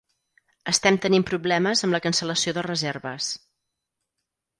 Estem 0.71 0.95
tenint 1.03 1.25
problemes 1.31 1.85
amb 1.87 1.95
la 1.97 2.01
cancel·lació 2.05 2.53
de 2.59 2.63
reserves. 2.67 3.29